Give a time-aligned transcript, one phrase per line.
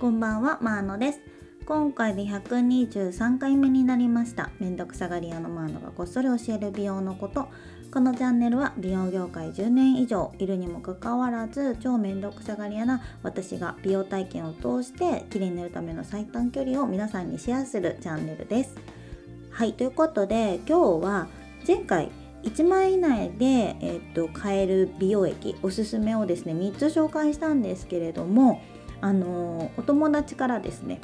[0.00, 1.20] こんばんは、マーノです。
[1.66, 4.48] 今回で123回目になりました。
[4.58, 7.48] めんどくさがり屋のマーノがこっそり教える美容のこと。
[7.92, 18.76] このチャンネルは美容業界10年以上いるにもかかわらず超めんどくさがり屋な私が美容体験を通して綺麗になるための最短距離を皆さんにシェアするチャンネルです。
[19.50, 21.28] はい、ということで今日は
[21.68, 22.10] 前回
[22.44, 28.62] 1万円以内で、えっと買える美容液おすすめをですね3つ紹介したんですけれども
[29.00, 31.00] あのお友達からですね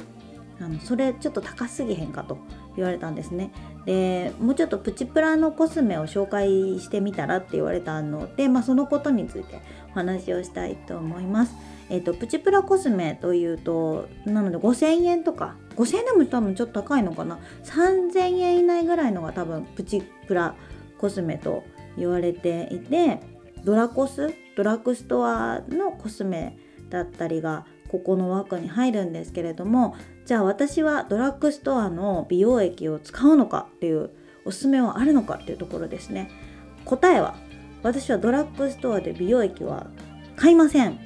[0.59, 2.37] あのそれちょっと高すぎへんかと
[2.75, 3.51] 言われたんですね。
[3.85, 9.61] でもうちょっとプチプラのコスメを紹介してみたらって言われたので、まあ、そのことについて
[9.91, 11.55] お話をしたいと思います。
[11.89, 17.39] えっ、とプチプラコスメというとなので5000円とか5000円でも多分ちょっと高いのかな。
[17.63, 20.55] 3000円以内ぐらいのが多分プチプラ
[20.97, 21.63] コスメと
[21.97, 23.19] 言われていて
[23.63, 26.57] ドラコスドラッグストアのコスメ
[26.89, 29.95] だったりがここの枠に入るんですけれども
[30.25, 34.09] じゃあ私はドラッグストアの美容液を使うのかっていう
[34.45, 36.29] おすすめはあるのかっていうところですね。
[36.85, 37.35] 答えは
[37.83, 39.87] 私はドラッグストアで美容液は
[40.35, 40.99] 買いません。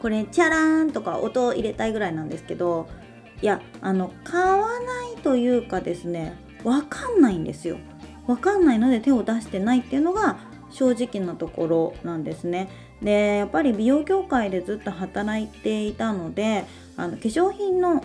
[0.00, 2.88] これチャラーンとか音を入れたいぐらいなんですけど
[3.42, 7.78] いやあの買わないというかですねわかんないんですよ。
[8.26, 10.38] わかんないので手を出してないっていうのが
[10.70, 12.68] 正直なところなんですね。
[13.02, 16.64] でやっぱり美容業界でずっと働いていたので
[16.96, 18.04] あの化粧品の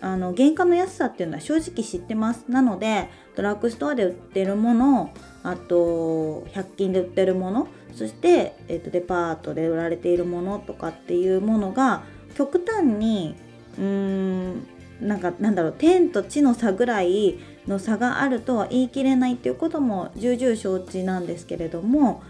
[0.00, 2.46] あの原価の安さっていうのは正直知ってます。
[2.48, 5.12] なのでドラッグストアで売ってるもの
[5.44, 12.02] あと100均で売ってるものそして、えー、とデパートで売られているものとかっていうものが
[12.34, 13.36] 極端に
[13.78, 14.66] うーん
[15.00, 22.22] なんかなんだろう天と地の差ぐらいの差があるとは言い切れないっていうことも重々承知なんですけれども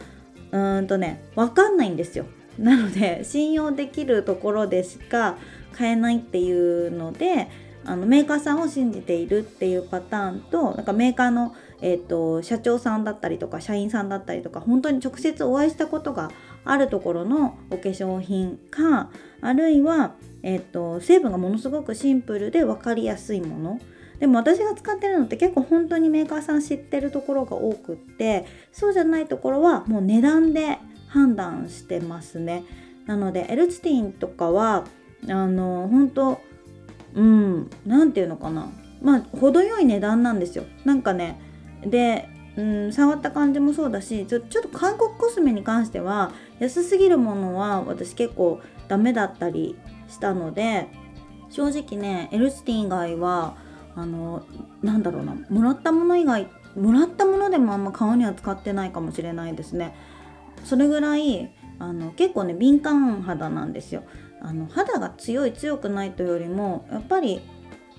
[0.52, 2.26] うーんとね分かんないんですよ。
[2.58, 5.36] なので 信用できるところでしか
[5.72, 7.48] 買えないっていうので
[7.84, 16.30] あのメーカーさんを信じているっていうパターンとなんかメーカーの、えーと、社長さんだったりとか社員さんだったりとか本当に直接お会いしたことが
[16.64, 19.10] あるところのお化粧品か
[19.40, 20.14] あるいは、
[20.44, 23.80] えーと成分がものすごくシンプルで分かりやすいもの
[24.22, 30.78] でも私が使ってるのって結構本当にメーカーさん知ってるところが多くってそうじゃないところはもう値段で
[31.08, 32.62] 判断してますね。
[33.06, 34.84] なのでエルチティンとかは
[35.28, 36.40] あの本当
[37.14, 38.70] うん何て言うのかな。
[39.02, 40.66] まあ程よい値段なんですよ。
[40.84, 41.40] なんかね
[41.84, 46.30] でうん触った感じもそうだしちょちょっと韓国コスメに関しては
[46.60, 49.76] 安すぎるものは私結構ダメだったり
[50.08, 50.86] したので
[51.50, 53.60] 正直ねエルチティン以外は
[53.94, 54.44] あの
[54.82, 59.94] なんだろうなもらったもの以外もらったものでもあんま顔には使ってないかもしれないですね。
[60.64, 64.04] それぐらいあの結構ね敏感肌なんですよ。
[64.40, 67.40] あの肌が強い強くないというよりもやっぱり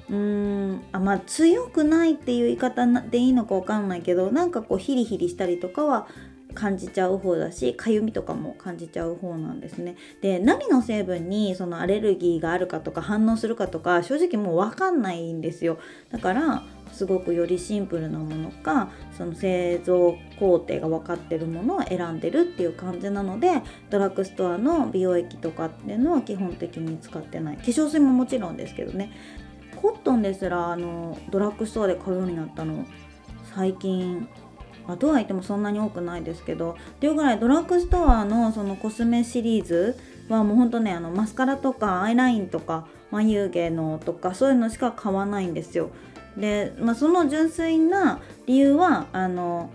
[0.09, 6.07] うーんあまあ強くないっていう言い方でいいのか分かんないけどなんかこうヒリヒリしたりとかは
[6.53, 9.95] 感じちゃう方だしかゆみとかも感じちゃう方なんですね。
[10.21, 15.77] で何の成分にそのアレルギーがあるかとか反応するかとか正直もう分かんないんですよ。
[16.11, 23.49] だからすごくよりシンプルなものかその製造工程が分かってるものを選んでるっていう感じなので
[23.89, 27.57] ドラッグストアの美容液とかっていうのは基本的に使ってない。
[27.57, 29.11] 化粧水ももちろんですけどね。
[29.75, 32.85] コットンですらあのドラッグストアで買うようになったの
[33.53, 34.27] 最近
[34.87, 39.97] まあ、とは言ってもそんなに多くないですけどっていうぐらいドラッグストアのそのコスメシリーズ
[40.29, 45.89] はもうほんとねあのマスカラとかアイラインとか眉毛のとかそういうのしか買わないんですよ。
[46.37, 49.69] で、まあ、その純粋な理由はあの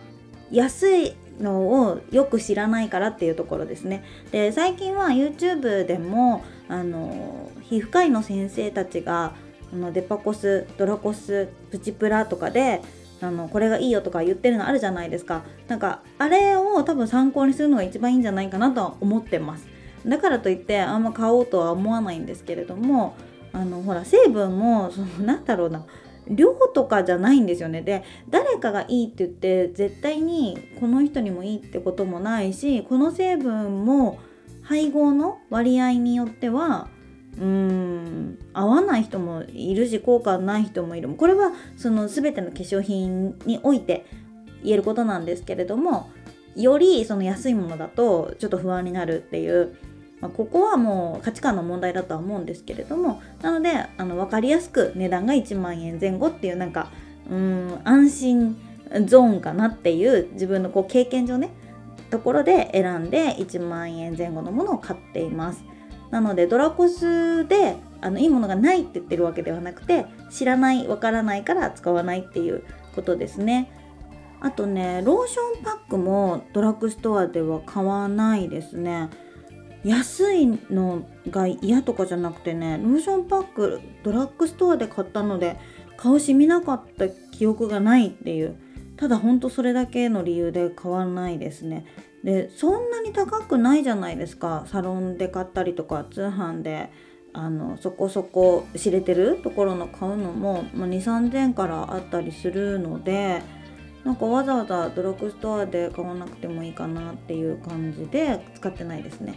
[0.50, 4.04] 安いのをよく知らないからっていうところですね。
[4.32, 9.34] で最近は YouTube でもあの皮膚科医の先生たちが
[9.72, 12.82] あのデパコスドラコスプチプラとかで
[13.20, 15.42] あのこれがいいよとか言ってるのあるじゃないですか。
[15.66, 19.66] なんかあれを多分参考にするのが一番いいんじゃないかなとは思ってます。
[20.06, 23.16] だからといってあんま買おうとは思わないんですけれども
[23.52, 25.84] あのほら成分もそのなんだろうな。
[26.30, 27.82] 量とかじゃないんですよね。
[27.82, 34.18] で誰かがいいって言って絶対にこの人にもいいってこともないしこの成分も
[34.62, 36.88] 配合の割合によっては
[37.40, 38.38] うん。
[38.52, 41.08] 合わない人もいるし効果ない人もいる。
[41.10, 44.06] これはその全ての化粧品において
[44.62, 46.10] 言えることなんですけれども
[46.56, 49.76] よりその安いものだとちょっと不安になるっていう、
[50.20, 56.90] まあ、ここはもう価値観の問題だとは思うんですけれどもなのであの分かりやすく値段が1万円前後っていうなんか
[57.30, 58.56] うん安心
[59.06, 61.50] ゾーンかなっていう自分のこう経験上ね
[62.10, 65.62] ところで選んで1万円前後のものを買っています。
[66.10, 72.62] なのでドラコスであのいいものがないって言ってるわけではなくて知らないわからないから使わないっていう
[72.94, 73.70] ことですね。
[74.40, 79.10] あとねローションパックもドラッグストアでは買わないですね。
[79.84, 85.56] 安いのが嫌とかじゃなくてねローションパックドラッグストアで買ったので
[85.96, 88.56] 顔しみなかった記憶がないっていう。
[88.96, 91.86] ただほんとそれだけの理由で買わないですね。
[92.24, 96.90] でそんなに高くないじゃないですかサロンで買ったりとか通販で
[97.32, 103.42] あのそこそこ知れてるところの買うのも、まあ、2 3 0円からあったりするので
[104.04, 109.34] なんかわざわざドラッグストアで買わなくてもいいかなっていう感じで使ってないですね。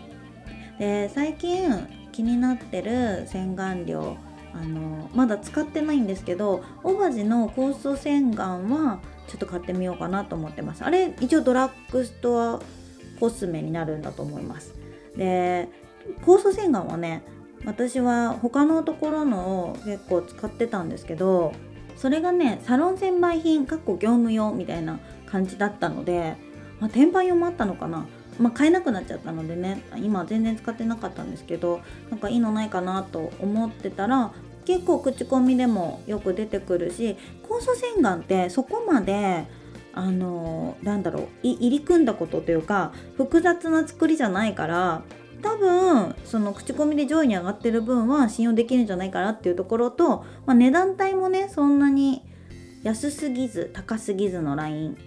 [0.79, 1.69] で最近
[2.11, 4.17] 気になってる洗顔料
[4.53, 8.99] あのまだ使ってないんですけどオバジの酵素洗顔は
[9.31, 10.83] ちょっと買ってみようかなと思ってます。
[10.83, 12.59] あれ一応ドラッグストア
[13.17, 14.73] コスメになるんだと思います。
[15.15, 15.69] で
[16.25, 17.23] 酵素洗顔はね
[17.63, 21.53] 私は他のところのを結構使ってたんですけど
[21.95, 26.35] それがねサロン専売品かっこ業務用みたいな感じだったので、
[26.81, 28.07] まあ、転売用もあったのかな。
[28.37, 34.31] まあ、買えなくなっちゃったのでね今全然使ってなかったんですけどなんかいいのないかなと思ってたら
[34.65, 39.45] 結構口コミでもよく出てくるし酵素洗顔ってそこまで
[39.93, 45.03] あのなんだろう入り組んだことというか複雑な作りじゃないから
[45.41, 52.23] 多分その口コミで上位に上がってる分は信用できるんじゃないかなっていうところと、まあ、値段帯もねそんなに
[52.83, 54.97] 安すぎず高すぎずのライン。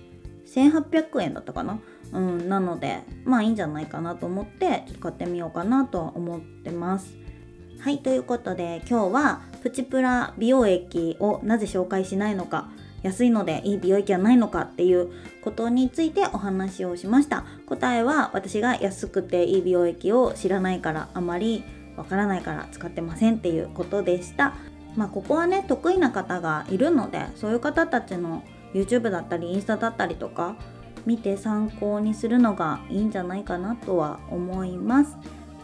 [0.54, 1.80] 1800円だったかな、
[2.12, 7.23] うん、なのでまあいいんじゃないかなと思ってちょっと買ってみようかなとは思ってます。
[7.84, 12.70] はいということで今日はプチプラ美容液をなぜ紹介しないのか
[13.02, 15.10] 安いのでいい美容液はないのかっていう
[15.42, 17.44] ことについてお話をしました。
[17.66, 21.62] 答えは私が安くていい美容液を知らないからあまり
[21.98, 24.54] わからないから使ってませんっていうことでした。
[24.96, 30.56] まあここはね得意な方がいるのでそういう方たちの YouTube だったりインスタだったりとか
[31.04, 35.18] 見て参考にするのがいいんじゃないかなとは思います。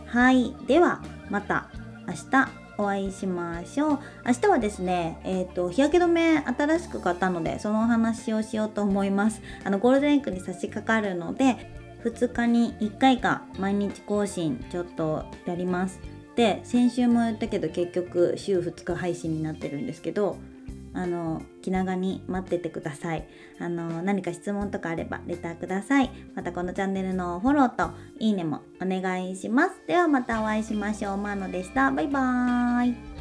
[0.04, 1.00] はいでは
[1.30, 1.79] また。
[2.10, 3.98] 明日お会いしましょう。
[4.26, 9.40] 明日はですねえっ、ー、と日焼け止め新しく買ったのでそのお話をしようと思います。
[9.62, 11.70] あのゴールデンウィークに差し掛かるので
[12.02, 16.00] 2日に1回か毎日更新ちょっとやります。
[16.34, 20.36] で先週も言ったけど結局週2日配信になってるんですけど
[20.92, 23.28] あの気長に待っててください。
[23.58, 26.10] あの何か質問とかあればレターください。
[26.34, 29.82] またこのチャンネルのフォローといいねもお願いします。
[29.86, 31.16] ではまたお会いしましょう。
[31.16, 31.90] マーノでした。
[31.90, 33.19] バイバーイ。